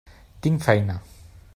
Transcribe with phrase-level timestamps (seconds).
[0.47, 0.97] Tinc feina.